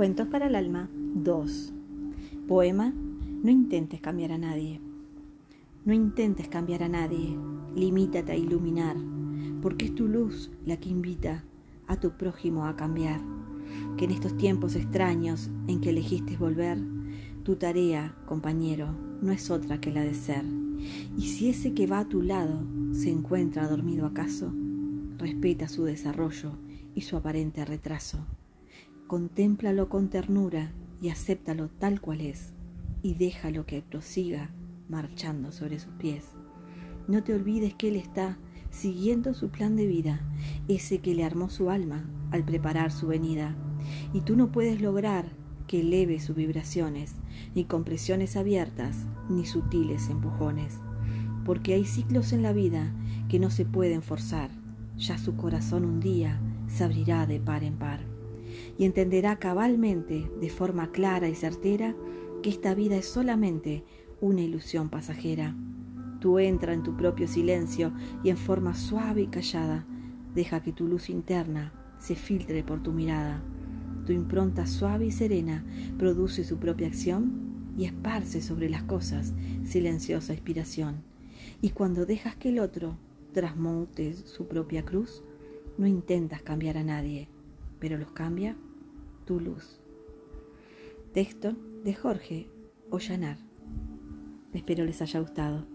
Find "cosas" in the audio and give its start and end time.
78.84-79.34